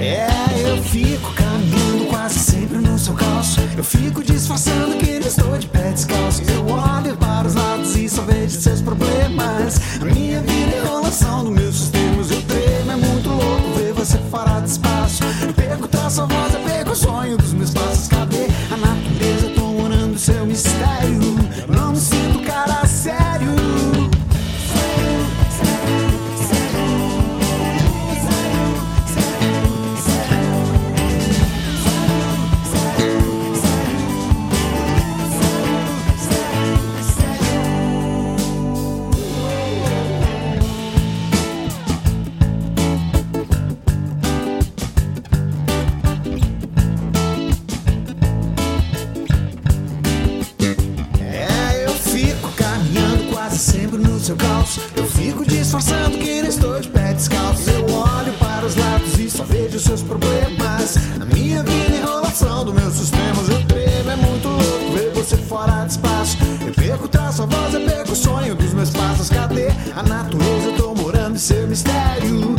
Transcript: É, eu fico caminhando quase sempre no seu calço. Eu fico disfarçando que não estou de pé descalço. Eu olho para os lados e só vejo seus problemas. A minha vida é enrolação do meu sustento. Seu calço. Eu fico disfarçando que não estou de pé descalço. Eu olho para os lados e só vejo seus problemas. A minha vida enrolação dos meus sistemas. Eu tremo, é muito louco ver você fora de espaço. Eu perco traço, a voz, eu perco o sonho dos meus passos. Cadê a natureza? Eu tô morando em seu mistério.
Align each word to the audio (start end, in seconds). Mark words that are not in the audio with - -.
É, 0.00 0.26
eu 0.56 0.82
fico 0.82 1.30
caminhando 1.34 2.06
quase 2.08 2.38
sempre 2.38 2.78
no 2.78 2.98
seu 2.98 3.12
calço. 3.12 3.60
Eu 3.76 3.84
fico 3.84 4.24
disfarçando 4.24 4.96
que 4.96 5.18
não 5.18 5.28
estou 5.28 5.58
de 5.58 5.66
pé 5.68 5.92
descalço. 5.92 6.42
Eu 6.50 6.66
olho 6.66 7.14
para 7.18 7.46
os 7.46 7.54
lados 7.54 7.94
e 7.96 8.08
só 8.08 8.22
vejo 8.22 8.58
seus 8.58 8.80
problemas. 8.80 9.78
A 10.00 10.04
minha 10.06 10.40
vida 10.40 10.76
é 10.76 10.78
enrolação 10.78 11.44
do 11.44 11.50
meu 11.50 11.70
sustento. 11.70 11.99
Seu 54.30 54.36
calço. 54.36 54.80
Eu 54.94 55.06
fico 55.06 55.44
disfarçando 55.44 56.16
que 56.18 56.42
não 56.42 56.48
estou 56.48 56.80
de 56.80 56.88
pé 56.88 57.12
descalço. 57.12 57.68
Eu 57.68 57.84
olho 57.84 58.32
para 58.34 58.64
os 58.64 58.76
lados 58.76 59.18
e 59.18 59.28
só 59.28 59.42
vejo 59.44 59.78
seus 59.78 60.02
problemas. 60.02 60.96
A 61.20 61.24
minha 61.24 61.62
vida 61.62 61.96
enrolação 61.96 62.64
dos 62.64 62.74
meus 62.74 62.94
sistemas. 62.94 63.48
Eu 63.48 63.64
tremo, 63.66 64.10
é 64.10 64.16
muito 64.16 64.48
louco 64.48 64.92
ver 64.92 65.12
você 65.14 65.36
fora 65.36 65.84
de 65.84 65.92
espaço. 65.92 66.36
Eu 66.64 66.72
perco 66.72 67.08
traço, 67.08 67.42
a 67.42 67.46
voz, 67.46 67.74
eu 67.74 67.80
perco 67.80 68.12
o 68.12 68.16
sonho 68.16 68.54
dos 68.54 68.72
meus 68.72 68.90
passos. 68.90 69.28
Cadê 69.28 69.68
a 69.96 70.02
natureza? 70.02 70.66
Eu 70.66 70.76
tô 70.76 70.94
morando 70.94 71.34
em 71.34 71.38
seu 71.38 71.66
mistério. 71.66 72.54